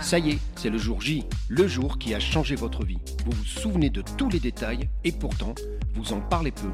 [0.00, 2.98] Ça y est, c'est le jour J, le jour qui a changé votre vie.
[3.24, 5.54] Vous vous souvenez de tous les détails et pourtant,
[5.94, 6.70] vous en parlez peu.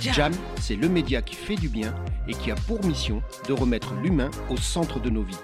[0.00, 1.94] Jam, c'est le média qui fait du bien
[2.26, 5.38] et qui a pour mission de remettre l'humain au centre de nos vies.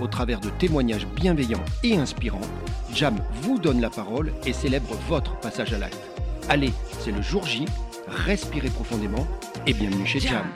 [0.00, 2.40] Au travers de témoignages bienveillants et inspirants,
[2.94, 5.98] Jam vous donne la parole et célèbre votre passage à l'acte.
[6.48, 7.64] Allez, c'est le jour J,
[8.08, 9.26] respirez profondément
[9.66, 10.46] et bienvenue chez Jam.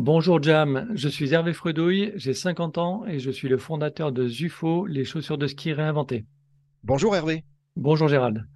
[0.00, 4.28] Bonjour Jam, je suis Hervé Fredouille, j'ai 50 ans et je suis le fondateur de
[4.28, 6.24] Zufo, les chaussures de ski réinventées.
[6.84, 7.42] Bonjour Hervé.
[7.74, 8.46] Bonjour Gérald.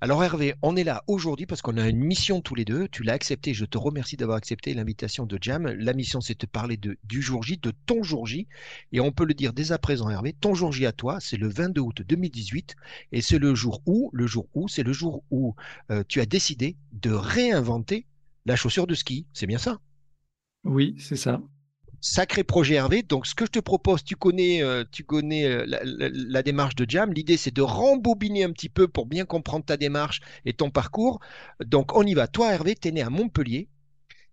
[0.00, 2.88] Alors Hervé, on est là aujourd'hui parce qu'on a une mission tous les deux.
[2.88, 5.68] Tu l'as accepté, je te remercie d'avoir accepté l'invitation de Jam.
[5.68, 8.48] La mission, c'est de parler de, du jour J, de ton jour J.
[8.90, 11.36] Et on peut le dire dès à présent, Hervé, ton jour J à toi, c'est
[11.36, 12.74] le 22 août 2018.
[13.12, 15.54] Et c'est le jour où, le jour où, c'est le jour où
[15.92, 18.04] euh, tu as décidé de réinventer
[18.46, 19.28] la chaussure de ski.
[19.32, 19.78] C'est bien ça?
[20.64, 21.40] Oui, c'est ça.
[22.00, 23.02] Sacré projet Hervé.
[23.02, 26.42] Donc, ce que je te propose, tu connais, euh, tu connais euh, la, la- la
[26.42, 27.12] démarche de Jam.
[27.12, 31.20] L'idée, c'est de rembobiner un petit peu pour bien comprendre ta démarche et ton parcours.
[31.64, 32.28] Donc, on y va.
[32.28, 33.68] Toi, Hervé, tu es né à Montpellier.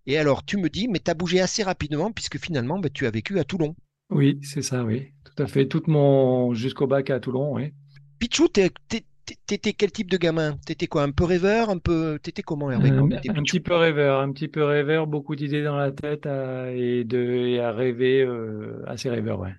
[0.07, 3.07] Et alors, tu me dis, mais tu as bougé assez rapidement puisque finalement, bah, tu
[3.07, 3.75] as vécu à Toulon.
[4.11, 5.13] Oui, c'est ça, oui.
[5.23, 5.67] Tout à fait.
[5.67, 7.73] Tout mon jusqu'au bac à Toulon, oui.
[8.19, 8.71] Pichou, t'es-
[9.47, 10.57] t'étais quel type de gamin?
[10.65, 11.03] T'étais quoi?
[11.03, 11.69] Un peu rêveur?
[11.69, 12.19] Un peu.
[12.21, 15.77] T'étais comment, Hervé, quand Un, petit peu rêveur, un petit peu rêveur, beaucoup d'idées dans
[15.77, 19.53] la tête à- et, de, et à rêver, euh, assez rêveur, ouais.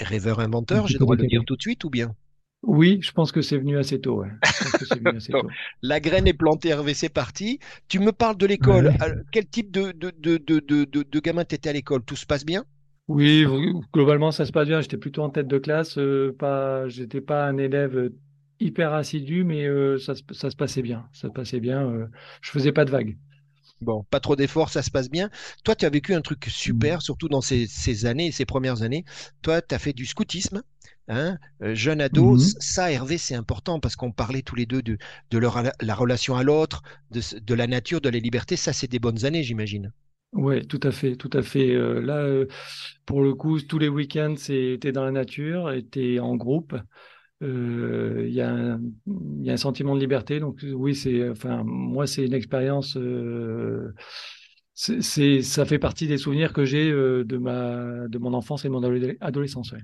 [0.00, 2.14] Rêveur inventeur, j'ai le droit de le dire tout de suite ou bien?
[2.62, 4.30] Oui, je pense que c'est venu assez tôt, ouais.
[4.52, 5.56] Je pense que c'est venu assez Bon, tôt.
[5.82, 7.58] la graine est plantée, Hervé, c'est parti.
[7.88, 8.92] Tu me parles de l'école.
[8.92, 9.24] Ouais.
[9.32, 10.60] Quel type de, de, de, de,
[11.04, 12.04] de, gamin t'étais à l'école?
[12.04, 12.64] Tout se passe bien?
[13.08, 13.44] Oui,
[13.92, 14.80] globalement, ça se passe bien.
[14.80, 18.16] J'étais plutôt en tête de classe, euh, pas, j'étais pas un élève euh,
[18.60, 21.08] hyper assidu, mais euh, ça, se- ça se passait bien.
[21.12, 21.88] Ça se passait bien.
[21.90, 22.06] euh,
[22.42, 23.18] je faisais pas de vagues.
[23.80, 25.30] Bon, pas trop d'efforts, ça se passe bien.
[25.64, 26.94] Toi, tu as vécu un truc Mm.
[26.94, 29.04] super, surtout dans ces, ces années, ces premières années.
[29.42, 30.62] Toi, tu as fait du scoutisme,
[31.08, 32.36] hein, euh, jeune ado.
[32.36, 32.36] Mhm.
[32.36, 34.98] S- Ça, Hervé, c'est important parce qu'on parlait tous les deux de,
[35.30, 38.56] de leur, la relation à l'autre, de, la nature, de la liberté.
[38.56, 39.92] Ça, c'est des bonnes années, j'imagine.
[40.32, 41.74] Ouais, tout à fait, tout à fait.
[41.74, 42.46] Euh, là, euh,
[43.06, 46.76] pour le coup, tous les week-ends, c'était dans la nature, était en groupe.
[47.42, 48.80] Euh, Il y a un,
[49.42, 50.40] il sentiment de liberté.
[50.40, 52.96] Donc oui, c'est, enfin, moi, c'est une expérience.
[52.96, 53.94] euh,
[54.74, 57.36] c'est, ça fait partie des souvenirs que j'ai euh, de
[58.08, 59.74] de mon enfance et de mon adole- adolescence.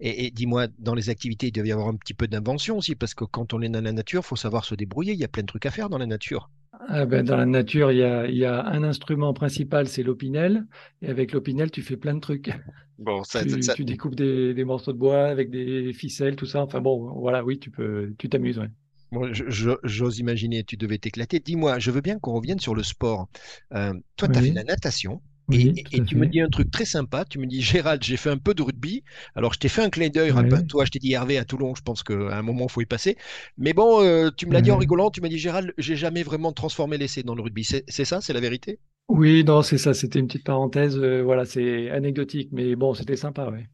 [0.00, 3.14] Et, dis-moi, dans les activités, il doit y avoir un petit peu d'invention aussi, parce
[3.14, 5.14] que quand on est dans la nature, faut savoir se débrouiller.
[5.14, 6.50] Il y a plein de trucs à faire dans la nature.
[6.88, 10.02] Ah ben, dans la nature, il y a, il y a un instrument principal, c'est
[10.02, 10.66] l'opinel.
[11.00, 12.50] Et avec l'opinel, tu fais plein de trucs.
[12.98, 16.46] Bon, ça, Tu, ça- tu découpes des, des morceaux de bois avec des ficelles, tout
[16.46, 16.62] ça.
[16.62, 18.70] Enfin bon, voilà, oui, tu peux, tu t'amuses, ouais.
[19.10, 21.38] Bon, j'ose imaginer, tu devais t'éclater.
[21.38, 23.28] Dis-moi, je veux bien qu'on revienne sur le sport.
[23.74, 26.84] Euh, toi, tu as fait la natation oui, et, tu me dis un truc très
[26.84, 27.24] sympa.
[27.24, 29.02] Tu me dis, Gérald, j'ai fait un peu de rugby.
[29.34, 30.30] Alors, je t'ai fait un clin d'œil.
[30.30, 31.74] Ouais, Rappelle-toi, je t'ai dit Hervé à Toulon.
[31.74, 33.16] Je pense qu'à un moment, il faut y passer.
[33.58, 35.10] Mais bon, euh, tu me l'as dit en rigolant.
[35.10, 37.64] Tu m'as dit, Gérald, j'ai jamais vraiment transformé l'essai dans le rugby.
[37.64, 38.78] C'est c'est ça, c'est la vérité?
[39.08, 40.96] Oui, non, c'est ça, c'était une petite parenthèse.
[40.96, 43.66] euh, voilà, c'est anecdotique, mais bon, c'était sympa, ouais.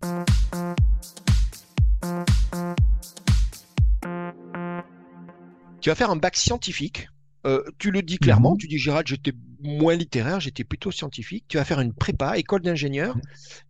[5.80, 7.08] Tu vas faire un bac scientifique.
[7.46, 8.58] Euh, tu le dis clairement, Mhm.
[8.58, 11.44] tu dis Gérald, j'étais moins littéraire, j'étais plutôt scientifique.
[11.48, 13.16] Tu vas faire une prépa, école d'ingénieur.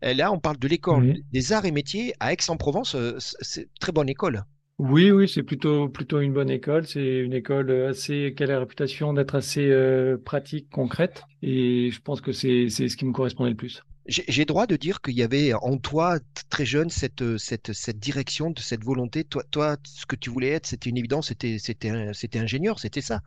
[0.03, 1.25] Là, on parle de l'école Oui.
[1.33, 2.95] des arts et métiers à Aix-en-Provence.
[2.95, 4.45] euh, C'est très bonne école.
[4.79, 6.87] Oui, oui, c'est plutôt, plutôt une bonne école.
[6.87, 11.23] C'est une école assez, qui a la réputation d'être assez euh, pratique, concrète.
[11.43, 13.83] Et je pense que c'est, c'est ce qui me correspondait le plus.
[14.07, 18.51] J'ai droit de dire qu'il y avait en toi, très jeune, cette, cette, cette direction,
[18.51, 19.23] de cette volonté.
[19.25, 22.79] Toi, toi, ce que tu voulais être, c'était une évidence, c'était, c'était, un- c'était ingénieur,
[22.79, 23.21] c'était ça.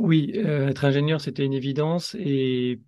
[0.00, 2.16] Oui, euh, être ingénieur, c'était une évidence.
[2.18, 2.80] Et,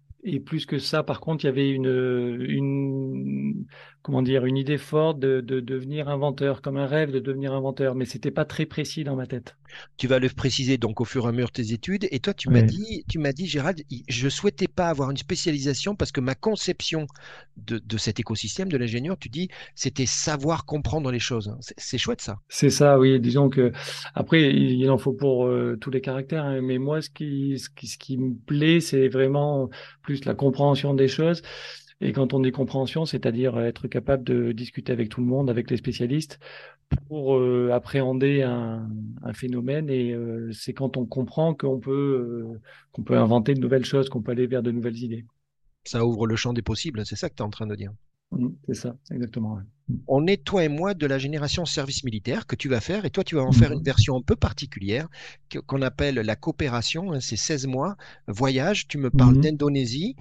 [0.46, 3.66] plus que ça, par contre, il y avait une,
[4.02, 7.94] comment dire, une idée forte de, de devenir inventeur, comme un rêve de devenir inventeur.
[7.94, 9.56] Mais c'était pas très précis dans ma tête.
[9.96, 12.06] Tu vas le préciser donc au fur et à mesure de tes études.
[12.10, 15.96] Et toi, tu m'as dit, tu m'as dit, Gérald, je souhaitais pas avoir une spécialisation
[15.96, 17.06] parce que ma conception
[17.56, 21.56] de, de cet écosystème de l'ingénieur, tu dis, c'était savoir comprendre les choses.
[21.60, 22.38] C'est c'est chouette ça.
[22.48, 23.18] C'est ça, oui.
[23.18, 23.72] Disons que
[24.14, 26.44] après, il il en faut pour euh, tous les caractères.
[26.44, 29.70] hein, mais moi, ce qui, ce qui, ce qui me plaît, c'est vraiment
[30.02, 31.42] plus la compréhension des choses.
[32.02, 35.70] Et quand on dit compréhension, c'est-à-dire être capable de discuter avec tout le monde, avec
[35.70, 36.38] les spécialistes,
[37.08, 38.90] pour euh, appréhender un,
[39.22, 39.90] un phénomène.
[39.90, 42.60] Et euh, c'est quand on comprend qu'on peut, euh,
[42.92, 45.26] qu'on peut inventer de nouvelles choses, qu'on peut aller vers de nouvelles idées.
[45.84, 47.06] Ça ouvre le champ des possibles.
[47.06, 47.92] C'est ça que tu es en train de dire.
[48.32, 49.54] Mm, C'est ça, exactement.
[49.54, 49.62] ouais.
[50.06, 53.10] On est, toi et moi, de la génération service militaire que tu vas faire, et
[53.10, 55.08] toi, tu vas en faire une version un peu particulière
[55.66, 57.12] qu'on appelle la coopération.
[57.12, 57.96] hein, c'est 16 mois,
[58.28, 59.40] voyage, tu me parles Mhm.
[59.40, 60.16] d'Indonésie,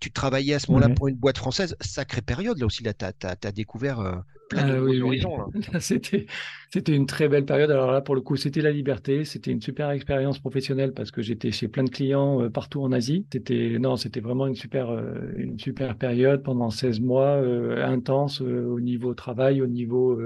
[0.00, 1.76] tu travaillais à ce moment-là pour une boîte française.
[1.80, 5.50] Sacrée période, là aussi, là, tu as, découvert plein de ah horizons.
[5.80, 6.26] C'était,
[6.70, 7.70] c'était une très belle période.
[7.70, 9.24] Alors là, pour le coup, c'était la liberté.
[9.24, 13.26] C'était une super expérience professionnelle parce que j'étais chez plein de clients partout en Asie.
[13.32, 14.90] C'était, non, c'était vraiment une super,
[15.36, 17.36] une super période pendant 16 mois,
[17.84, 20.20] intense au niveau travail, au niveau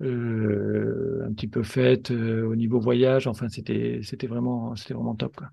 [0.00, 3.26] un petit peu fête, au niveau voyage.
[3.26, 5.48] Enfin, c'était, c'était vraiment, c'était vraiment top, quoi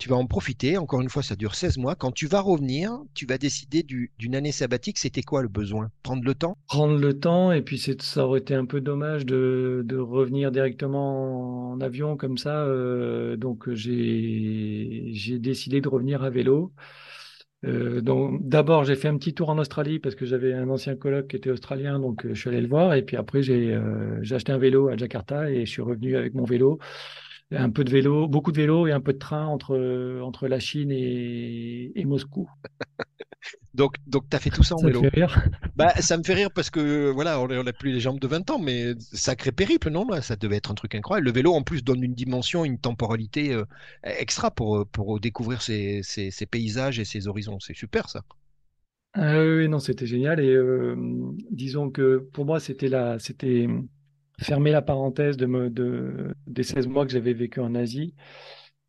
[0.00, 0.78] tu vas en profiter.
[0.78, 1.94] Encore une fois, ça dure 16 mois.
[1.94, 4.98] Quand tu vas revenir, tu vas décider d'une année sabbatique.
[4.98, 5.90] C'était quoi le besoin?
[6.02, 6.56] Prendre le temps?
[6.66, 7.52] Prendre le temps.
[7.52, 12.64] Et puis, ça aurait été un peu dommage de, revenir directement en avion comme ça.
[12.64, 16.72] Euh, donc, j'ai décidé de revenir à vélo.
[17.66, 20.96] Euh, donc d'abord j'ai fait un petit tour en Australie parce que j'avais un ancien
[20.96, 23.78] coloc qui était australien donc euh, je suis allé le voir et puis après j'ai
[24.30, 26.78] acheté un vélo à Jakarta et je suis revenu avec mon vélo
[27.52, 30.60] un peu de vélo, beaucoup de vélo et un peu de train entre, entre la
[30.60, 32.48] Chine et, Moscou.
[33.74, 35.00] donc, donc tu as fait tout ça en vélo.
[35.00, 35.48] Ça me fait rire?
[35.76, 38.50] Bah, ça me fait rire parce que voilà, on n'a plus les jambes de 20
[38.50, 40.06] ans, mais sacré périple, non?
[40.20, 41.26] Ça devait être un truc incroyable.
[41.26, 43.64] Le vélo, en plus, donne une dimension, une temporalité euh,
[44.02, 47.58] extra pour, pour découvrir ces, ces, paysages et ces horizons.
[47.60, 48.22] C'est super, ça.
[49.14, 50.40] Ah oui, non, c'était génial.
[50.40, 50.94] Et euh,
[51.50, 53.66] disons que pour moi, c'était la, c'était
[54.40, 58.14] fermer la parenthèse de, de des 16 mois que j'avais vécu en Asie.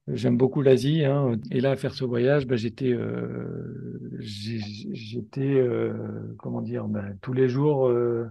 [0.08, 1.06] J'aime beaucoup l'Asie.
[1.06, 1.38] Hein.
[1.52, 5.94] Et là, faire ce voyage, bah, j'étais, euh, j'étais, euh,
[6.40, 8.28] comment dire, bah, tous les jours, euh,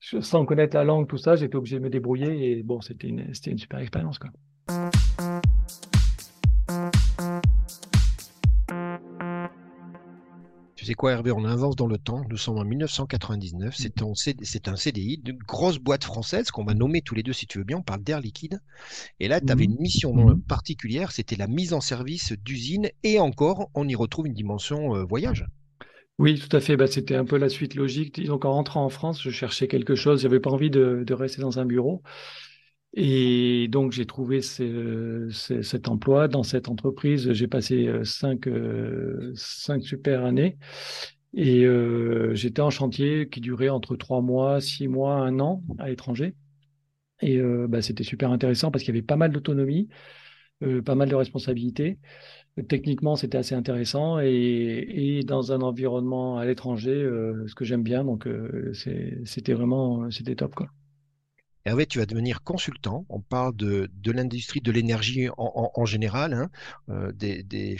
[0.00, 2.52] sans connaître la langue, tout ça, j'étais obligé de me débrouiller.
[2.58, 4.30] Et bon, c'était une, une super expérience, quoi.
[10.84, 12.26] Tu sais quoi, Hervé, on avance dans le temps.
[12.28, 13.74] Nous sommes en 1999.
[13.74, 17.56] C'est un, CDI d'une grosse boîte française qu'on va nommer tous les deux, si tu
[17.56, 17.78] veux bien.
[17.78, 18.60] On parle d'Air Liquide.
[19.18, 20.42] Et là, tu avais une mission mhm.
[20.42, 21.10] particulière.
[21.10, 22.90] C'était la mise en service d'usines.
[23.02, 25.46] Et encore, on y retrouve une dimension euh, voyage.
[26.18, 26.76] Oui, tout à fait.
[26.76, 28.22] Bah, c'était un peu la suite logique.
[28.22, 30.20] Donc, en rentrant en France, je cherchais quelque chose.
[30.20, 32.02] J'avais pas envie de, rester dans un bureau.
[32.96, 37.32] Et donc, j'ai trouvé cet emploi dans cette entreprise.
[37.32, 40.56] J'ai passé euh, cinq, euh, cinq super années.
[41.34, 45.88] Et euh, j'étais en chantier qui durait entre trois mois, six mois, un an à
[45.88, 46.34] l'étranger.
[47.20, 49.88] Et bah, c'était super intéressant parce qu'il y avait pas mal d'autonomie,
[50.84, 51.98] pas mal de responsabilités.
[52.68, 57.08] Techniquement, c'était assez intéressant et, et, dans un environnement à l'étranger,
[57.46, 58.04] ce que j'aime bien.
[58.04, 58.28] Donc,
[58.74, 60.68] c'était vraiment, c'était top, quoi.
[61.66, 63.06] Hervé, tu vas devenir consultant.
[63.08, 66.50] On parle de, de l'industrie de l'énergie en, en, général, hein,
[66.90, 67.78] euh, des, des,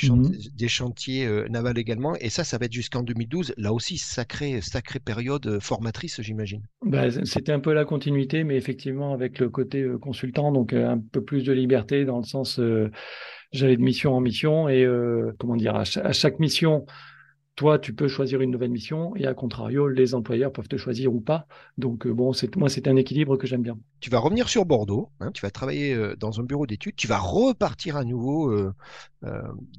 [0.55, 2.17] des, chantiers euh, navals également.
[2.17, 3.53] Et ça, ça va être jusqu'en 2012.
[3.59, 6.63] Là aussi, sacrée, sacrée période euh, formatrice, j'imagine.
[6.81, 11.23] Bah, C'était un peu la continuité, mais effectivement, avec le côté consultant, donc un peu
[11.23, 12.59] plus de liberté dans le sens,
[13.53, 14.89] j'allais de mission en mission et
[15.39, 16.87] comment dire, à chaque mission,
[17.57, 21.15] toi, tu peux choisir une nouvelle mission et à contrario, les employeurs peuvent te choisir
[21.15, 21.47] ou pas.
[21.79, 23.79] Donc, euh, bon, moi, c'est un équilibre que j'aime bien.
[24.01, 27.07] Tu vas revenir sur Bordeaux, hein, tu vas travailler euh, dans un bureau d'études, tu
[27.07, 28.73] vas repartir à nouveau euh,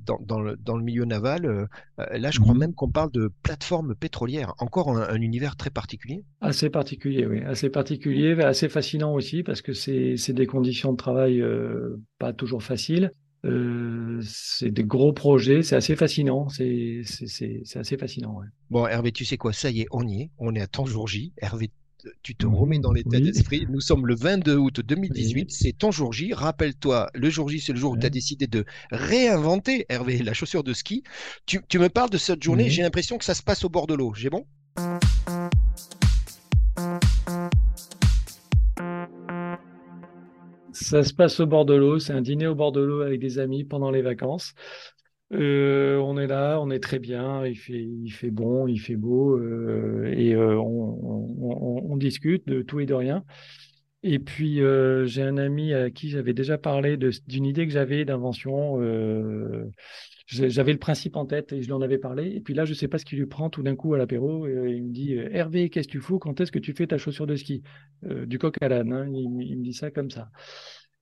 [0.06, 1.68] dans, le, milieu naval.
[1.98, 2.60] là, je crois mhm.
[2.60, 6.24] même qu'on parle de plateforme pétrolière, encore un, un, univers très particulier.
[6.40, 11.44] Assez particulier, oui, assez particulier, assez fascinant aussi parce que c'est des conditions de travail
[12.20, 13.12] pas toujours faciles.
[13.46, 17.04] Euh, c'est des gros projets, c'est assez fascinant, c'est
[17.76, 18.42] assez fascinant.
[18.72, 20.86] Bon, Hervé, tu sais quoi, ça y est, on y est, on est à ton
[20.86, 21.32] jour J.
[21.38, 21.70] Hervé,
[22.24, 23.68] tu te remets dans l'état d'esprit.
[23.70, 26.34] Nous sommes le 22 août 2018, c'est ton jour J.
[26.34, 30.34] Rappelle-toi, le jour J, c'est le jour où tu as décidé de réinventer, Hervé, la
[30.34, 31.04] chaussure de ski.
[31.46, 33.86] Tu, tu me parles de cette journée, j'ai l'impression que ça se passe au bord
[33.86, 34.46] de l'eau, j'ai bon?
[40.76, 42.00] Ça se passe au bord de l'eau.
[42.00, 44.54] C'est un dîner au bord de l'eau avec des amis pendant les vacances.
[45.32, 50.14] Euh, on est là, on est très bien, il fait, bon, il fait beau, euh,
[50.16, 53.24] et euh, on, discute de tout et de rien.
[54.08, 54.62] Et puis
[55.06, 58.80] j'ai un ami à qui j'avais déjà parlé d'une idée que j'avais d'invention.
[60.28, 62.28] j'avais le principe en tête et je lui en avais parlé.
[62.28, 63.98] Et puis là, je ne sais pas ce qui lui prend tout d'un coup à
[63.98, 64.48] l'apéro.
[64.48, 66.20] il me dit Hervé, qu'est-ce que tu fous?
[66.20, 67.64] Quand est-ce que tu fais ta chaussure de ski?
[68.04, 68.94] Du coq à l'âne.
[68.94, 70.30] Hein, il, me dit ça comme ça.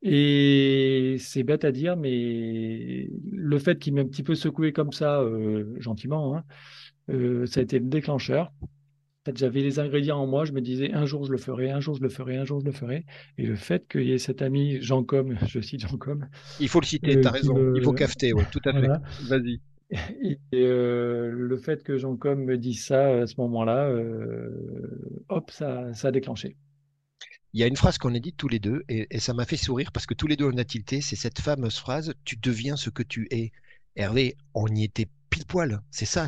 [0.05, 4.91] Et c'est bête à dire, mais le fait qu'il m'ait un petit peu secoué comme
[4.91, 6.43] ça, euh, gentiment, hein,
[7.09, 8.51] euh, ça a été le déclencheur.
[9.25, 11.79] Fait, j'avais les ingrédients en moi, je me disais un jour je le ferai, un
[11.79, 13.05] jour je le ferai, un jour je le ferai.
[13.37, 16.27] Et le fait qu'il y ait cet ami Jean Com, je cite Jean Com.
[16.59, 18.87] Il faut le citer, tu as euh, raison, il faut cafeter, oui, tout à fait.
[19.27, 19.61] Vas-y.
[20.51, 23.93] Et le fait que Jean Com me dise ça à ce moment-là,
[25.29, 26.57] hop, ça, ça a déclenché
[27.53, 29.57] il y a une phrase qu'on a dite tous les deux et, ça m'a fait
[29.57, 32.75] sourire parce que tous les deux on a tilté, c'est cette fameuse phrase Tu deviens
[32.75, 33.51] ce que tu es.
[33.95, 35.81] Hervé, on y était pile poil.
[35.89, 36.27] C'est ça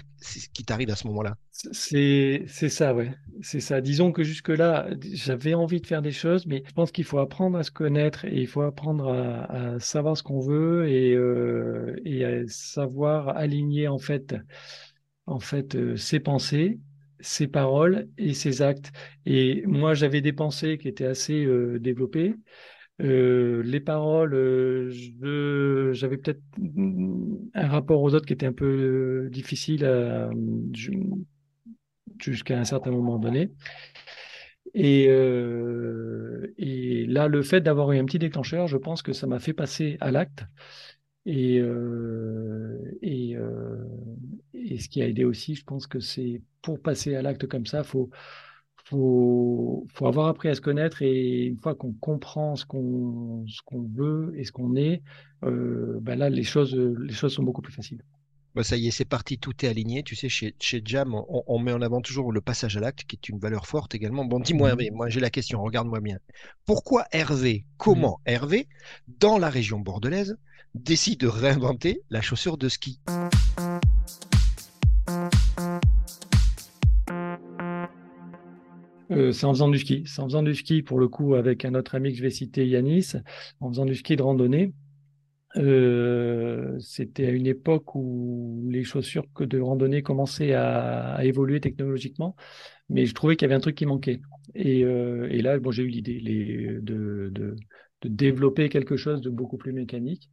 [0.54, 1.36] qui t'arrive à ce moment-là.
[1.52, 3.12] C'est ça, ouais.
[3.42, 3.80] C'est ça.
[3.80, 7.58] Disons que jusque-là, j'avais envie de faire des choses, mais je pense qu'il faut apprendre
[7.58, 12.26] à se connaître et il faut apprendre à, savoir ce qu'on veut et, euh, et
[12.26, 14.36] à savoir aligner en fait,
[15.28, 16.80] en fait euh, ses pensées
[17.22, 18.92] ses paroles et ses actes.
[19.26, 22.36] Et moi, j'avais des pensées qui étaient assez euh, développées.
[23.02, 26.42] Euh, les paroles, euh, j'avais peut-être
[27.54, 29.86] un rapport aux autres qui était un peu difficile
[32.20, 33.52] jusqu'à un certain moment donné.
[34.74, 35.06] Et,
[36.58, 39.54] et là, le fait d'avoir eu un petit déclencheur, je pense que ça m'a fait
[39.54, 40.46] passer à l'acte.
[41.26, 41.62] Et,
[43.02, 43.36] et,
[44.54, 47.66] et ce qui a aidé aussi, je pense que c'est pour passer à l'acte comme
[47.66, 48.10] ça, il faut,
[48.86, 53.82] faut, faut avoir appris à se connaître et une fois qu'on comprend ce qu'on qu'on
[53.82, 55.02] veut et ce qu'on est,
[55.44, 58.04] euh, ben là, les choses, les choses sont beaucoup plus faciles.
[58.54, 60.02] Bah ça y est, c'est parti, tout est aligné.
[60.04, 63.18] Tu sais, chez, chez Jam, on, met en avant toujours le passage à l'acte, qui
[63.18, 64.24] est une valeur forte également.
[64.24, 66.20] Bon, dis-moi, Hervé, moi j'ai la question, regarde-moi bien.
[66.66, 68.70] Pourquoi Hervé, comment Hervé,
[69.20, 70.38] dans la région bordelaise,
[70.74, 73.02] décide de réinventer la chaussure de ski?
[79.12, 80.04] Euh, c'est en faisant du ski.
[80.06, 82.30] C'est en faisant du ski, pour le coup, avec un autre ami que je vais
[82.30, 83.14] citer, Yanis,
[83.60, 84.74] en faisant du ski de randonnée.
[85.58, 92.36] Euh, c'était à une époque où les chaussures de randonnée commençaient à, évoluer technologiquement,
[92.90, 94.20] mais je trouvais qu'il y avait un truc qui manquait.
[94.54, 96.20] Et, euh, là, bon, j'ai eu l'idée
[96.82, 97.56] de, de,
[98.04, 100.30] développer quelque chose de beaucoup plus mécanique.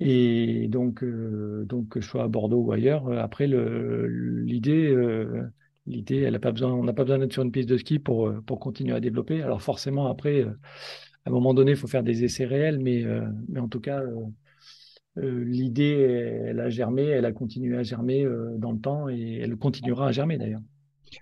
[0.00, 4.94] Et donc, donc que je sois à Bordeaux ou ailleurs, après, l'idée
[5.86, 7.98] L'idée, elle a pas besoin, on n'a pas besoin d'être sur une piste de ski
[7.98, 9.42] pour, euh, pour continuer à développer.
[9.42, 10.50] Alors forcément, après, euh,
[11.26, 13.80] à un moment donné, il faut faire des essais réels, mais, euh, mais en tout
[13.80, 14.02] cas,
[15.16, 16.00] l'idée,
[16.48, 18.26] elle a germé, elle a continué à germer
[18.58, 20.62] dans le temps et elle continuera à germer d'ailleurs.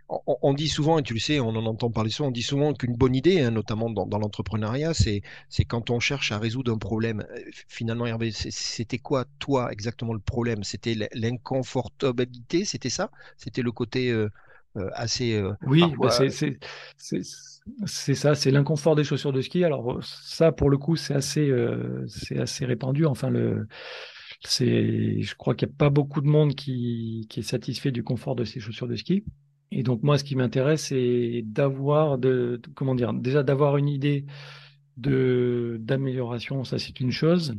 [0.09, 2.73] On, dit souvent, et tu le sais, on en entend parler souvent, on dit souvent
[2.73, 6.79] qu'une bonne idée, hein, notamment dans, l'entrepreneuriat, c'est, c'est quand on cherche à résoudre un
[6.79, 7.27] problème.
[7.69, 10.65] Finalement, Hervé, c'était quoi, toi, exactement le problème?
[10.65, 13.11] C'était l'inconfortabilité, c'était ça?
[13.37, 14.11] C'était le côté
[14.93, 15.35] assez.
[15.35, 16.11] Euh, oui, bah,
[17.87, 19.65] c'est ça, c'est l'inconfort des chaussures de ski.
[19.65, 23.07] Alors ça, pour le coup, c'est assez, euh, c'est assez répandu.
[23.07, 23.69] Enfin, le,
[24.45, 28.03] c'est, je crois qu'il n'y a pas beaucoup de monde qui, qui est satisfait du
[28.03, 29.25] confort de ces chaussures de ski.
[29.71, 34.27] Et donc moi, ce qui m'intéresse, c'est d'avoir, de, comment dire, déjà d'avoir une idée
[34.97, 36.65] de d'amélioration.
[36.65, 37.55] Ça, c'est une chose.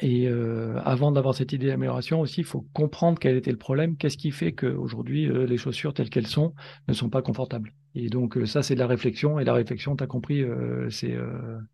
[0.00, 3.96] Et euh, avant d'avoir cette idée d'amélioration aussi, il faut comprendre quel était le problème,
[3.96, 6.54] qu'est-ce qui fait qu'aujourd'hui euh, les chaussures telles qu'elles sont
[6.88, 7.74] ne sont pas confortables?
[7.94, 9.38] Et donc euh, ça, c'est de la réflexion.
[9.38, 10.44] Et la réflexion, tu as compris,
[10.90, 11.14] c'est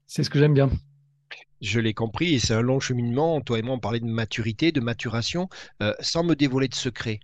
[0.07, 0.69] c'est ce que j'aime bien.
[1.61, 3.41] Je l'ai compris, et c'est un long cheminement.
[3.41, 5.49] Toi et moi, on parlait de maturité, de maturation,
[6.01, 7.21] sans me dévoiler de secret.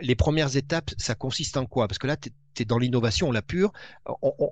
[0.00, 1.88] les premières étapes, ça consiste en quoi?
[1.88, 3.72] Parce que là, tu es, dans l'innovation, la pure.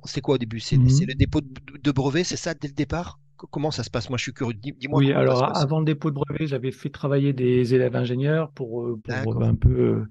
[0.05, 0.61] c'est quoi au début?
[0.61, 3.19] C'est mmh le dépôt de brevet, c'est ça dès le départ?
[3.37, 4.09] Comment ça se passe?
[4.09, 4.55] Moi, je suis curieux.
[4.55, 4.99] Dis-moi.
[4.99, 9.00] Oui, alors avant le dépôt de brevet, j'avais fait travailler des élèves ingénieurs pour, euh,
[9.25, 10.09] pour un peu, euh,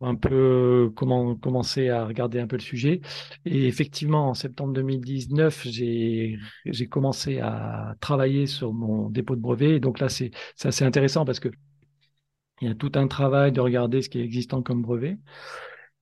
[0.00, 3.00] un peu euh, comment, commencer à regarder un peu le sujet.
[3.44, 6.38] Et effectivement, en septembre 2019, j'ai
[6.90, 9.76] commencé à travailler sur mon dépôt de brevet.
[9.76, 10.30] Et donc là, c'est
[10.62, 11.48] assez intéressant parce que
[12.62, 15.18] il y a tout un travail de regarder ce qui est existant comme brevet.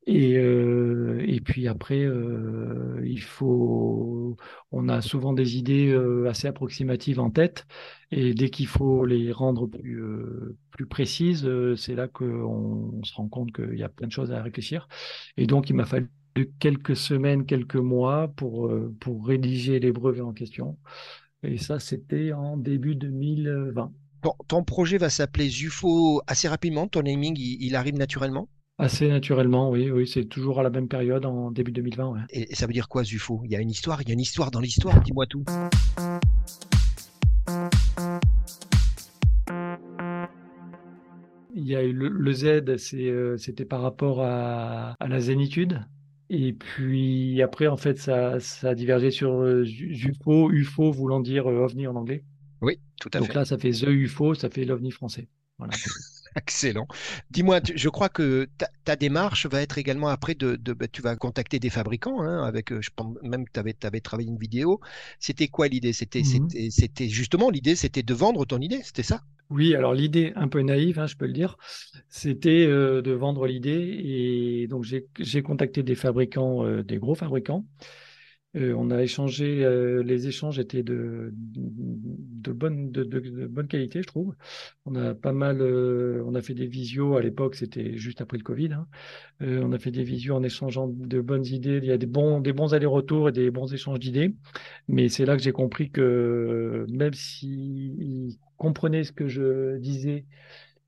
[0.07, 4.37] Et, euh, et puis après, euh, il faut,
[4.71, 7.67] on a souvent des idées euh, assez approximatives en tête,
[8.11, 10.03] et dès qu'il faut les rendre plus,
[10.71, 14.43] plus précises, c'est là qu'on se rend compte qu'il y a plein de choses à
[14.43, 14.89] réfléchir.
[15.39, 16.11] Et donc, il m'a fallu
[16.59, 18.71] quelques semaines, quelques mois pour,
[19.01, 20.77] pour rédiger les brevets en question.
[21.43, 23.93] Et ça, c'était en début 2020.
[24.49, 28.49] ton projet va s'appeler ZUFO assez rapidement, ton naming, il arrive naturellement?
[28.77, 32.27] Assez naturellement, oui, oui, c'est toujours à la même période, en début 2020.
[32.31, 33.41] Et, ça veut dire quoi, Zufo?
[33.45, 35.45] Il y a une histoire, il y a une histoire dans l'histoire, dis-moi tout.
[41.55, 42.65] Il y a eu le, Z,
[42.95, 45.81] euh, c'était par rapport à, la zénitude.
[46.29, 51.49] Et puis après, en fait, ça, ça a divergé sur euh, ZUFO, UFO voulant dire
[51.49, 52.25] euh, ovni en anglais.
[52.61, 53.27] Oui, tout à fait.
[53.27, 55.29] Donc là, ça fait The UFO, ça fait l'ovni français.
[55.59, 55.75] Voilà.
[56.37, 56.87] Excellent.
[57.31, 58.49] Dis-moi, je crois que
[58.85, 62.73] ta, démarche va être également après de, bah, tu vas contacter des fabricants, hein, avec,
[62.73, 64.81] euh, je pense même que tu avais, avais, travaillé une vidéo.
[65.19, 65.93] C'était quoi l'idée?
[65.93, 66.23] C'était
[66.71, 69.23] c'était justement l'idée, c'était de vendre ton idée, c'était ça?
[69.51, 71.57] Oui, alors l'idée un peu naïve, hein, je peux le dire,
[72.09, 74.01] c'était euh, de vendre l'idée.
[74.05, 77.65] Et donc j'ai contacté des fabricants, euh, des gros fabricants.
[78.55, 79.67] On a échangé,
[80.05, 84.35] les échanges étaient de, de, bonne, qualité, je trouve.
[84.87, 88.45] On a pas mal, on a fait des visios à l'époque, c'était juste après le
[88.45, 88.73] Covid.
[88.75, 88.87] Hein.
[89.41, 91.79] on a fait des visios en échangeant de bonnes idées.
[91.83, 94.35] Il y a des bons, des bons allers-retours et des bons échanges d'idées.
[94.89, 100.27] Mais c'est là que j'ai compris que même s'ils comprenaient ce que je disais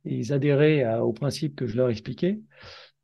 [0.05, 2.41] et ils adhéraient au principe que je leur expliquais,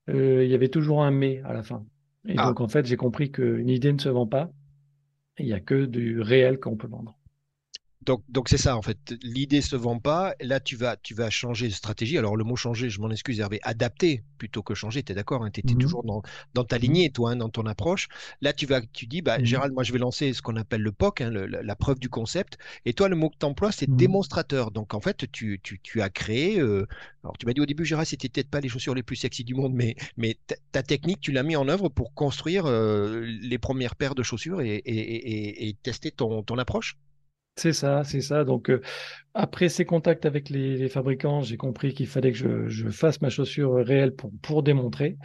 [0.08, 1.84] il y avait toujours un mais à la fin.
[2.26, 2.46] Et ah.
[2.48, 4.50] donc, en fait, j'ai compris qu'une idée ne se vend pas.
[5.38, 7.16] Il n'y a que du réel qu'on peut vendre.
[8.04, 9.14] Donc, donc c'est ça en fait.
[9.22, 10.34] L'idée se vend pas.
[10.40, 12.18] Là, tu vas, tu vas changer de stratégie.
[12.18, 15.02] Alors le mot changer, je m'en excuse Hervé, adapter plutôt que changer.
[15.02, 16.22] Tu es d'accord hein, Tu étais mmh toujours dans,
[16.54, 18.08] dans ta mmh lignée, toi, hein, dans ton approche.
[18.40, 20.82] Là, tu vas, tu dis, bah, mmh Gérald, moi, je vais lancer ce qu'on appelle
[20.82, 22.58] le POC, hein, la, preuve du concept.
[22.84, 24.70] Et toi, le mot que tu emploies, c'est démonstrateur.
[24.72, 26.60] Donc en fait, tu, tu, tu as créé.
[26.60, 26.86] Euh,
[27.22, 29.44] alors tu m'as dit au début, Gérald, c'était peut-être pas les chaussures les plus sexy
[29.44, 30.36] du monde, mais, mais
[30.72, 34.60] ta technique, tu l'as mis en œuvre pour construire euh, les premières paires de chaussures
[34.60, 36.96] et, et, et, et tester ton, ton approche?
[37.56, 38.44] C'est ça, c'est ça.
[38.44, 38.80] Donc, euh,
[39.34, 43.74] après ces contacts avec les, fabricants, j'ai compris qu'il fallait que je, fasse ma chaussure
[43.74, 45.16] réelle pour, pour démontrer.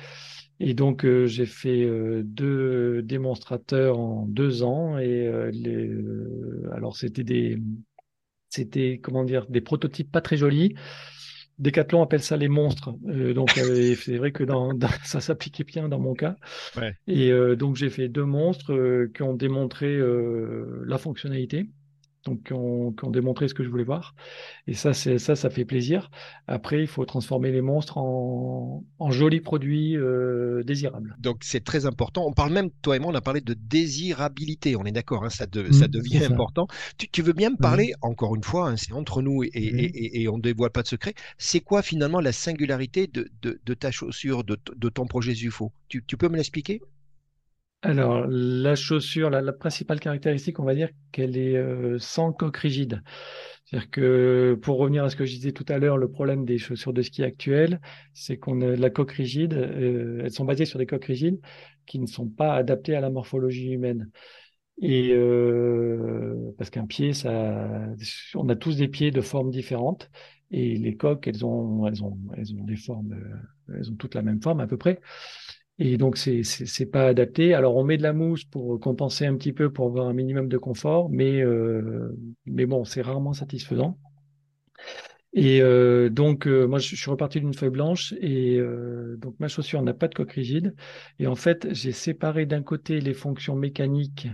[0.60, 4.98] Et donc, euh, j'ai fait euh, deux démonstrateurs en deux ans.
[4.98, 5.90] Et les,
[6.74, 7.60] alors, c'était des,
[8.50, 10.76] c'était comment dire, des prototypes pas très jolis.
[11.60, 12.92] Decathlon appelle ça les monstres.
[13.34, 16.36] donc, c'est vrai que dans, ça s'appliquait bien dans mon cas.
[17.08, 19.98] Et donc, j'ai fait deux monstres qui ont démontré
[20.86, 21.70] la fonctionnalité
[22.28, 24.14] donc qui ont, démontré ce que je voulais voir.
[24.68, 26.12] Et ça, c'est ça, ça fait plaisir.
[26.48, 31.16] Après, il faut transformer les monstres en, jolis produits euh, désirables.
[31.20, 32.26] Donc c'est très important.
[32.28, 34.76] On parle même, toi et moi, on a parlé de désirabilité.
[34.76, 36.68] On est d'accord, hein, ça, ça, mmh, devient important.
[37.12, 40.42] Tu, veux bien me parler, encore une fois, hein, c'est entre nous et, on ne
[40.42, 41.14] dévoile pas de secret.
[41.38, 45.72] C'est quoi finalement la singularité de, ta chaussure, de, ton projet ZUFO?
[45.88, 46.82] Tu peux me l'expliquer?
[47.84, 53.04] Alors, la chaussure, la, principale caractéristique, on va dire qu'elle est euh, sans coque rigide.
[53.66, 56.58] C'est-à-dire que, pour revenir à ce que je disais tout à l'heure, le problème des
[56.58, 57.80] chaussures de ski actuelles,
[58.14, 61.40] c'est qu'on a la coque rigide, euh, elles sont basées sur des coques rigides
[61.86, 64.10] qui ne sont pas adaptées à la morphologie humaine.
[64.82, 67.70] Et euh, parce qu'un pied, ça,
[68.36, 70.10] on a tous des pieds de formes différentes,
[70.50, 73.16] et les coques, elles ont, elles ont, elles ont des formes,
[73.74, 75.00] elles ont toutes la même forme à peu près.
[75.80, 77.54] Et donc, c'est c'est pas adapté.
[77.54, 80.48] Alors, on met de la mousse pour compenser un petit peu, pour avoir un minimum
[80.48, 83.98] de confort, mais, euh, mais bon, c'est rarement satisfaisant.
[85.34, 88.60] Et euh, donc, euh, moi, je, suis reparti d'une feuille blanche et
[89.20, 90.76] donc ma chaussure n'a pas de coque rigide.
[91.20, 94.28] Et en fait, j'ai séparé d'un côté les fonctions mécaniques,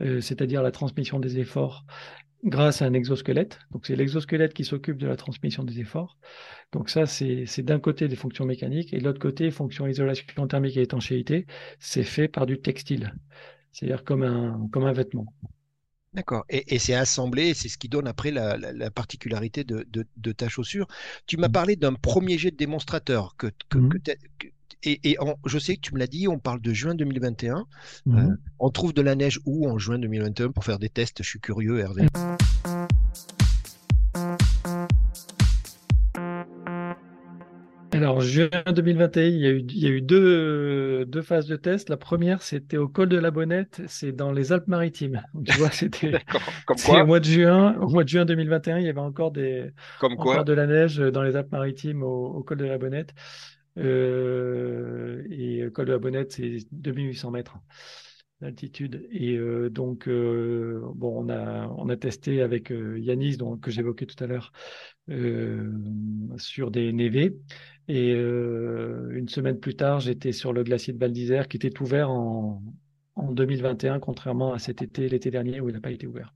[0.00, 1.86] c'est-à-dire la transmission des efforts,
[2.46, 3.58] grâce à un exosquelette.
[3.72, 6.16] Donc, c'est l'exosquelette qui s'occupe de la transmission des efforts.
[6.72, 10.76] Donc ça, c'est d'un côté des fonctions mécaniques et de l'autre côté, fonctions isolation thermique
[10.76, 11.46] et étanchéité,
[11.78, 13.14] c'est fait par du textile,
[13.72, 15.32] c'est-à-dire comme un, comme un vêtement.
[16.12, 16.44] D'accord.
[16.48, 20.86] Et, c'est assemblé, c'est ce qui donne après la, particularité de, ta chaussure.
[21.26, 21.52] Tu m'as mmh.
[21.52, 23.88] parlé d'un premier jet de démonstrateur que, mmh.
[24.82, 27.66] Et, je sais que tu me l'as dit, on parle de juin 2021.
[28.06, 28.18] Mmh.
[28.18, 31.28] Euh, on trouve de la neige où en juin 2021 pour faire des tests Je
[31.28, 32.06] suis curieux, Hervé.
[37.96, 41.56] Alors, juin 2021, il y a eu, il y a eu deux, deux, phases de
[41.56, 41.88] test.
[41.88, 45.22] La première, c'était au col de la Bonnette, c'est dans les Alpes-Maritimes.
[45.44, 46.12] Tu vois, c'était
[46.68, 47.74] au mois de juin.
[47.80, 50.98] Au mois de juin 2021, il y avait encore des Comme quoi de la neige
[50.98, 53.14] dans les Alpes-Maritimes au, col de la Bonnette.
[53.78, 57.58] Euh, et le col de la Bonnette, c'est 2800 mètres
[58.40, 59.06] d'altitude.
[59.10, 64.06] Et euh, donc, euh, bon, on a, on a testé avec Yanis, donc, que j'évoquais
[64.06, 64.52] tout à l'heure,
[66.38, 67.36] sur des névés.
[67.88, 71.80] Et euh, une semaine plus tard, j'étais sur le glacier de Val d'Isère qui était
[71.80, 72.62] ouvert en,
[73.14, 76.34] en 2021, contrairement à cet été, l'été dernier où il n'a pas été ouvert.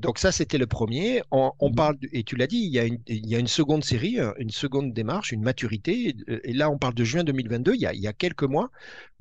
[0.00, 1.22] Donc ça, c'était le premier.
[1.30, 1.74] On, mhm.
[1.74, 4.18] parle, et tu l'as dit, il y, a une, il y, a une, seconde série,
[4.38, 6.16] une seconde démarche, une maturité.
[6.44, 8.70] Et là, on parle de juin 2022, il y a, il y a quelques mois.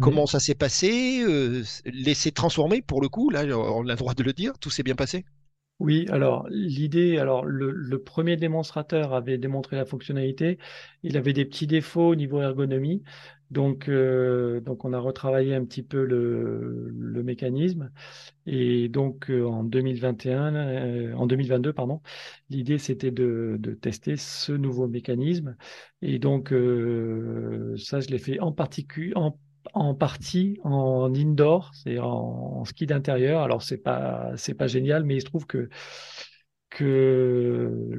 [0.02, 4.14] Comment ça s'est passé euh, Laissé transformer, pour le coup, là, on a le droit
[4.14, 5.26] de le dire, tout s'est bien passé?
[5.80, 10.58] Oui, alors l'idée, alors le, premier démonstrateur avait démontré la fonctionnalité.
[11.04, 13.02] Il avait des petits défauts au niveau ergonomie,
[13.50, 17.92] donc euh, donc on a retravaillé un petit peu le, le mécanisme.
[18.46, 22.02] Et donc euh, en 2021, euh, en 2022 pardon,
[22.50, 25.56] l'idée c'était de, de, tester ce nouveau mécanisme.
[26.02, 29.40] Et donc ça, je l'ai fait en particulier en
[29.74, 33.42] en partie en indoor, c'est en, ski d'intérieur.
[33.42, 35.70] Alors c'est pas c'est pas génial, mais il se trouve que
[36.70, 37.90] que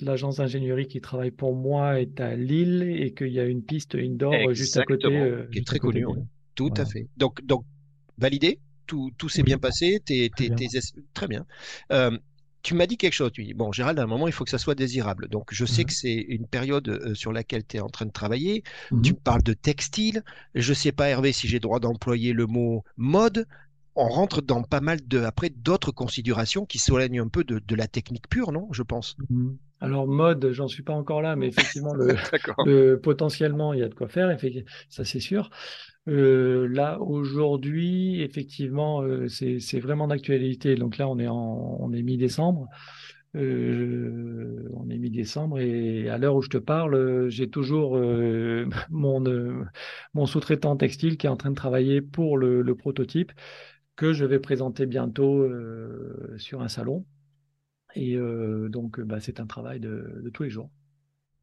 [0.00, 3.94] l'agence d'ingénierie qui travaille pour moi est à Lille et qu'il y a une piste
[3.96, 6.06] indoor juste à côté, euh, qui est très connue.
[6.54, 7.06] Tout à fait.
[7.16, 7.64] Donc donc
[8.18, 10.00] validé tout, tout s'est bien passé.
[10.06, 10.56] T'es, Très t'es- bien.
[10.56, 10.80] t'es-
[11.12, 11.44] très bien.
[11.92, 12.16] Euh,
[12.62, 13.32] tu m'as dit quelque chose.
[13.32, 15.28] Tu dis, bon, Gérald, à un moment, il faut que ça soit désirable.
[15.28, 15.86] Donc, je sais Mhm.
[15.86, 18.64] que c'est une période euh, sur laquelle tu es en train de travailler.
[18.90, 19.02] Mhm.
[19.02, 20.22] Tu me parles de textile.
[20.54, 23.46] Je sais pas, Hervé, si j'ai droit d'employer le mot mode.
[23.94, 27.74] On rentre dans pas mal de, après, d'autres considérations qui s'éloignent un peu de, de
[27.74, 28.68] la technique pure, non?
[28.72, 29.18] Je pense?
[29.28, 29.58] Mhm.
[29.80, 32.66] Alors, mode, j'en suis pas encore là, mais effectivement, le, D'accord.
[32.66, 34.36] le- potentiellement, il y a de quoi faire,
[34.88, 35.50] ça c'est sûr.
[36.08, 40.76] Euh, là, aujourd'hui, effectivement, euh, c'est, vraiment d'actualité.
[40.76, 42.68] Donc là, on est en, on est mi-décembre.
[43.34, 47.98] Euh, on est mi-décembre et à l'heure où je te parle, j'ai toujours
[48.90, 49.24] mon,
[50.14, 53.32] mon sous-traitant textile qui est en train de travailler pour le, le prototype
[53.96, 55.46] que je vais présenter bientôt
[56.38, 57.04] sur un salon.
[57.96, 60.70] Et euh, donc, bah, c'est un travail de, de tous les jours.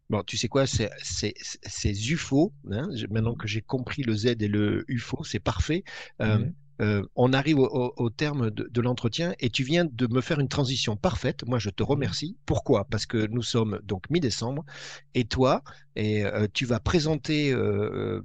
[0.10, 4.14] Bon, tu sais quoi, c'est c'est- c'est- ces UFO, hein, maintenant que j'ai compris le
[4.16, 5.84] Z et le UFO, c'est parfait.
[6.22, 6.46] Euh.
[6.82, 10.22] Euh, on arrive au, au- au terme de, de l'entretien et tu viens de me
[10.22, 11.46] faire une transition parfaite.
[11.48, 12.38] Moi, je te remercie.
[12.46, 12.86] Pourquoi?
[12.86, 14.66] Parce que nous sommes donc mi-décembre
[15.14, 15.64] et toi,
[15.96, 18.22] et, euh, tu vas présenter euh,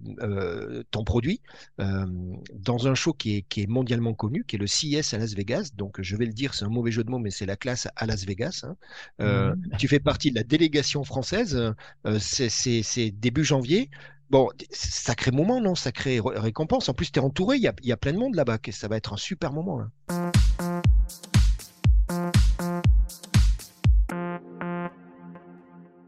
[0.91, 1.41] ton produit
[1.79, 5.35] dans un show qui est, qui est mondialement connu, qui est le CES à Las
[5.35, 5.71] Vegas.
[5.75, 7.89] Donc, je vais le dire, c'est un mauvais jeu de mots, mais c'est la classe
[7.97, 8.65] à Las Vegas.
[8.65, 8.77] hein.
[9.21, 9.57] Mhm.
[9.79, 11.75] tu fais partie de la délégation française.
[12.19, 13.91] C'est début janvier.
[14.31, 15.75] Bon, sacré moment, non?
[15.75, 16.88] Sacré ré- récompense.
[16.91, 18.59] En plus, tu es entouré, il y a, y a plein de monde là-bas.
[18.71, 19.79] Ça va être un super moment.
[19.79, 19.88] là.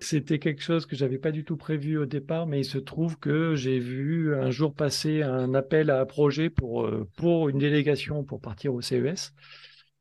[0.02, 3.18] C'était quelque chose que j'avais pas du tout prévu au départ, mais il se trouve
[3.18, 7.58] que j'ai vu un jour passer un appel à un projet pour, euh, pour une
[7.58, 9.32] délégation pour partir au CES.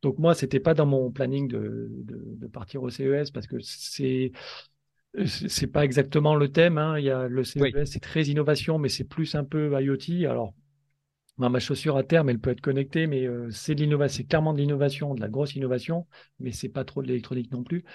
[0.01, 3.57] Donc moi, c'était pas dans mon planning de, de, de partir au CES parce que
[3.61, 4.31] c'est
[5.25, 6.77] c'est pas exactement le thème.
[6.77, 6.97] Hein.
[6.99, 7.85] Il y a le CES, Oui.
[7.85, 10.29] c'est très innovation, mais c'est plus un peu IoT.
[10.29, 10.53] Alors
[11.37, 14.53] ma chaussure à terme, elle peut être connectée, mais euh, c'est de l'innovation, c'est clairement
[14.53, 16.05] de l'innovation, de la grosse innovation,
[16.39, 17.85] mais c'est pas trop de l'électronique non plus.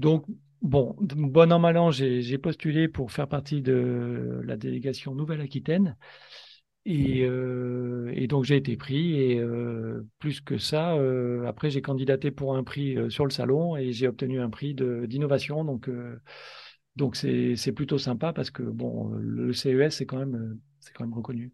[0.00, 0.24] Donc,
[0.60, 5.96] bon, bon an, mal an, j'ai postulé pour faire partie de la délégation Nouvelle-Aquitaine.
[6.86, 9.14] Et, euh, et donc, j'ai été pris.
[9.20, 13.76] Et euh, plus que ça, euh, après, j'ai candidaté pour un prix sur le salon
[13.76, 15.64] et j'ai obtenu un prix d'innovation.
[15.64, 15.90] Donc,
[16.96, 21.14] donc c'est plutôt sympa parce que, bon, le CES, c'est quand même, c'est quand même
[21.14, 21.52] reconnu.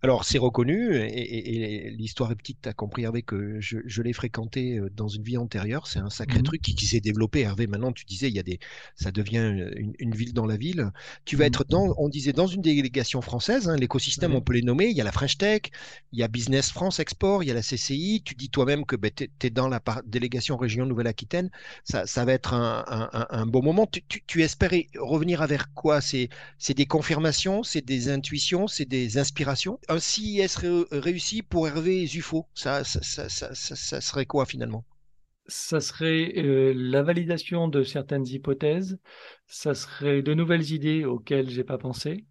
[0.00, 3.78] Alors, c'est reconnu, et, et- et l'histoire est petite, tu as compris, Hervé, que je,
[3.84, 5.88] je l'ai fréquenté euh, dans une vie antérieure.
[5.88, 6.44] C'est un sacré Mhm.
[6.44, 7.40] truc qui, qui s'est développé.
[7.40, 8.60] Hervé, maintenant, tu disais, il y a des,
[8.94, 10.92] ça devient une, une ville dans la ville.
[11.24, 11.46] Tu vas Mhm.
[11.46, 13.68] être dans, on disait, dans une délégation française.
[13.68, 14.86] hein, L'écosystème, on peut les nommer.
[14.86, 15.62] Il y a la French Tech,
[16.12, 18.22] il y a Business France Export, il y a la CCI.
[18.24, 21.50] Tu dis toi-même que ben, tu es, dans la par- délégation région Nouvelle-Aquitaine.
[21.84, 22.84] Ça, ça va être un,
[23.30, 23.86] un- bon moment.
[23.86, 26.00] Tu, tu, tu espérais revenir vers quoi?
[26.00, 26.28] C'est
[26.74, 29.78] des confirmations, c'est des intuitions, c'est des inspirations?
[29.88, 34.84] Un CIS ré- réussi pour Hervé Zufo, ça, ça, ça, ça, serait quoi finalement?
[35.50, 38.98] Ça serait euh, la validation de certaines hypothèses,
[39.46, 42.26] ça serait de nouvelles idées auxquelles j'ai pas pensé,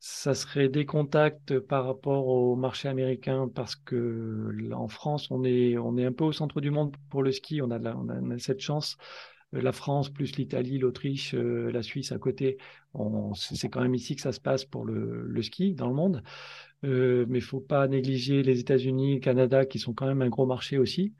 [0.00, 5.78] ça serait des contacts par rapport au marché américain parce que en France, on est,
[5.78, 8.38] on est un peu au centre du monde pour le ski, on a, on a,
[8.38, 8.98] cette chance.
[9.54, 12.58] Euh, La France plus l'Italie, l'Autriche, euh, la Suisse à côté,
[13.34, 16.22] c'est quand même ici que ça se passe pour le ski dans le monde.
[16.84, 20.28] Euh, mais il faut pas négliger les États-Unis, le Canada, qui sont quand même un
[20.28, 21.14] gros marché aussi.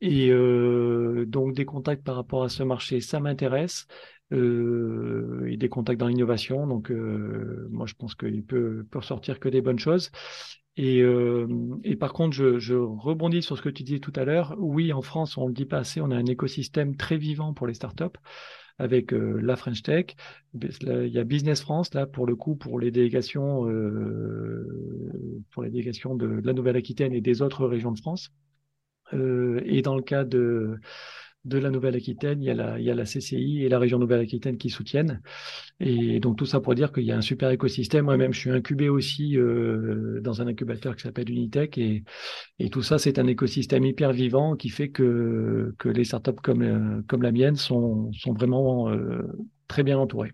[0.00, 3.86] Et euh, donc des contacts par rapport à ce marché, ça m'intéresse.
[4.32, 6.66] Euh, et des contacts dans l'innovation.
[6.66, 10.10] Donc moi, je pense qu'il peut, peut ressortir que des bonnes choses.
[10.76, 11.02] Et,
[11.84, 14.54] et par contre, je, je rebondis sur ce que tu disais tout à l'heure.
[14.58, 17.66] Oui, en France, on le dit pas assez, on a un écosystème très vivant pour
[17.66, 18.18] les startups
[18.78, 20.06] avec euh, la French Tech.
[20.54, 25.70] Il y a Business France, là, pour le coup, pour les délégations, euh, pour les
[25.70, 28.30] délégations de, de la Nouvelle-Aquitaine et des autres régions de France.
[29.12, 30.78] Euh, et dans le cas de,
[31.46, 32.54] de la Nouvelle-Aquitaine, il y a
[32.94, 35.22] la, CCI et la région Nouvelle-Aquitaine qui soutiennent.
[35.78, 38.06] Et donc tout ça pour dire qu'il y a un super écosystème.
[38.06, 41.78] Moi-même, je suis incubé aussi euh, dans un incubateur qui s'appelle Unitech.
[41.78, 42.04] Et,
[42.70, 47.22] tout ça, c'est un écosystème hyper vivant qui fait que, les startups comme, euh, comme
[47.22, 49.22] la mienne sont, sont vraiment euh,
[49.68, 50.32] très bien entourées.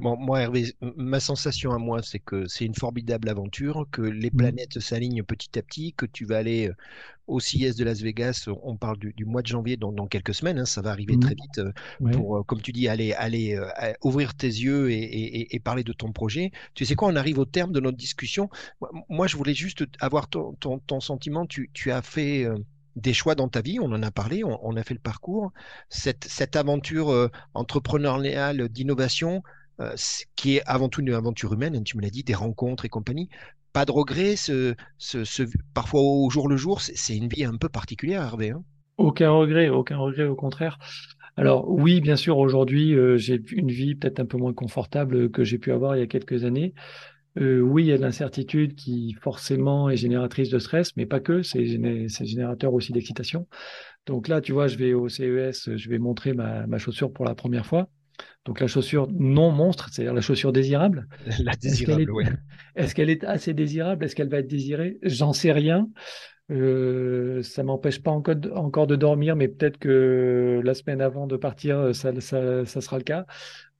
[0.00, 4.30] Bon, moi, Hervé, ma sensation à moi, c'est que c'est une formidable aventure, que les
[4.32, 4.40] Mhm.
[4.40, 6.74] planètes s'alignent petit à petit, que tu vas aller euh,
[7.26, 8.48] au CIS de Las Vegas.
[8.62, 11.16] On parle du, du mois de janvier, dans, dans quelques semaines, hein, ça va arriver
[11.16, 11.18] Mhm.
[11.18, 12.12] très vite euh, Ouais.
[12.12, 15.60] pour, euh, comme tu dis, aller, aller euh, ouvrir tes yeux et, et- et- et
[15.60, 16.50] parler de ton projet.
[16.74, 18.48] Tu sais quoi, on arrive au terme de notre discussion.
[18.80, 21.44] Moi, moi, je voulais juste avoir ton, ton, ton sentiment.
[21.46, 22.56] Tu, tu as fait euh,
[22.96, 25.52] des choix dans ta vie, on en a parlé, on, on a fait le parcours.
[25.90, 29.42] Cette, cette aventure euh, entrepreneuriale d'innovation,
[30.36, 32.88] qui est avant tout une aventure humaine, hein, tu me l'as dit, des rencontres et
[32.88, 33.28] compagnie.
[33.72, 35.42] Pas de regret, ce, ce,
[35.74, 38.50] parfois au jour le jour, c'est une vie un peu particulière, Hervé.
[38.50, 38.62] Hein
[38.98, 40.78] aucun regret, aucun regret, au contraire.
[41.36, 45.58] Alors oui, bien sûr, aujourd'hui, j'ai une vie peut-être un peu moins confortable que j'ai
[45.58, 46.74] pu avoir il y a quelques années.
[47.38, 51.20] Euh, oui, il y a de l'incertitude qui forcément est génératrice de stress, mais pas
[51.20, 53.46] que, c'est générateur aussi d'excitation.
[54.06, 57.34] Donc là, tu vois, je vais au CES, je vais montrer ma, chaussure pour la
[57.34, 57.88] première fois.
[58.44, 61.06] Donc la chaussure non monstre, c'est-à-dire la chaussure désirable.
[61.44, 62.24] La désirable, oui.
[62.76, 64.04] Est-ce qu'elle est assez désirable?
[64.04, 64.98] Est-ce qu'elle va être désirée?
[65.02, 65.88] J'en sais rien.
[66.50, 71.26] Euh, ça m'empêche pas encore de, encore de dormir, mais peut-être que la semaine avant
[71.26, 73.26] de partir, ça, ça, ça sera le cas.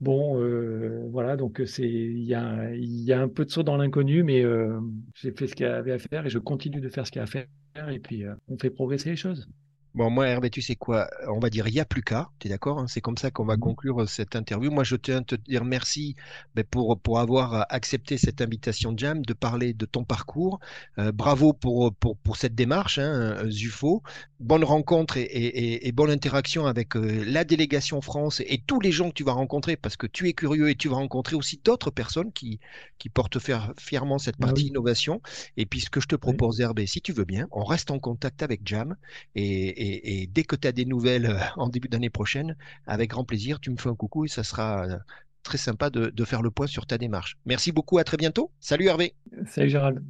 [0.00, 3.76] Bon, euh, voilà, donc c'est il y a, y a un peu de saut dans
[3.76, 4.80] l'inconnu, mais euh,
[5.14, 7.18] j'ai fait ce qu'il y avait à faire et je continue de faire ce qu'il
[7.18, 7.46] y a à faire
[7.88, 9.48] et puis euh, on fait progresser les choses.
[9.92, 11.08] Bon, moi, Hervé, tu sais quoi?
[11.26, 12.86] On va dire il n'y a plus qu'à, tu es d'accord hein?
[12.86, 14.70] C'est comme ça qu'on va mmh conclure euh, cette interview.
[14.70, 16.14] Moi, je tiens à te dire merci
[16.54, 20.60] ben, pour, pour avoir euh, accepté cette invitation Jam, de parler de ton parcours.
[20.98, 24.04] Euh, bravo pour, pour, pour, cette démarche, hein, Zufo.
[24.38, 29.10] Bonne rencontre et, et, et, bonne interaction avec la délégation France et tous les gens
[29.10, 31.90] que tu vas rencontrer, parce que tu es curieux et tu vas rencontrer aussi d'autres
[31.90, 32.58] personnes qui,
[32.98, 33.38] qui portent
[33.78, 35.20] fièrement cette ah partie innovation.
[35.58, 37.98] Et puis, ce que je te propose, Hervé, si tu veux bien, on reste en
[37.98, 38.96] contact avec Jam
[39.34, 43.24] et et, dès que tu as des nouvelles euh, en début d'année prochaine, avec grand
[43.24, 44.96] plaisir, tu me fais un coucou et ça sera euh,
[45.42, 47.36] très sympa de, de faire le point sur ta démarche.
[47.46, 48.50] Merci beaucoup, à très bientôt.
[48.60, 49.14] Salut Hervé.
[49.46, 50.02] Salut Gérald.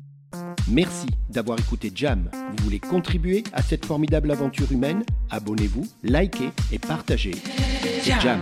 [0.69, 2.31] Merci d'avoir écouté Jam.
[2.33, 5.03] Vous voulez contribuer à cette formidable aventure humaine?
[5.31, 7.35] Abonnez-vous, likez et partagez.
[8.03, 8.41] C'est Jam.